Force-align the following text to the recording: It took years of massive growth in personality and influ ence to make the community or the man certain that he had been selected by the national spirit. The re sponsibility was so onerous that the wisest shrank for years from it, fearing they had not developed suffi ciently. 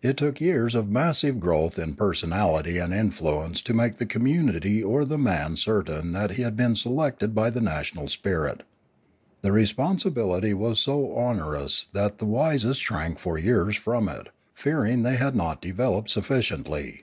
It 0.00 0.16
took 0.16 0.40
years 0.40 0.74
of 0.74 0.88
massive 0.88 1.38
growth 1.40 1.78
in 1.78 1.92
personality 1.94 2.78
and 2.78 2.90
influ 2.90 3.44
ence 3.44 3.60
to 3.60 3.74
make 3.74 3.96
the 3.98 4.06
community 4.06 4.82
or 4.82 5.04
the 5.04 5.18
man 5.18 5.58
certain 5.58 6.12
that 6.12 6.30
he 6.30 6.42
had 6.42 6.56
been 6.56 6.74
selected 6.74 7.34
by 7.34 7.50
the 7.50 7.60
national 7.60 8.08
spirit. 8.08 8.62
The 9.42 9.52
re 9.52 9.66
sponsibility 9.66 10.54
was 10.54 10.80
so 10.80 11.12
onerous 11.12 11.88
that 11.92 12.16
the 12.16 12.24
wisest 12.24 12.80
shrank 12.80 13.18
for 13.18 13.36
years 13.36 13.76
from 13.76 14.08
it, 14.08 14.28
fearing 14.54 15.02
they 15.02 15.16
had 15.16 15.36
not 15.36 15.60
developed 15.60 16.08
suffi 16.08 16.38
ciently. 16.40 17.02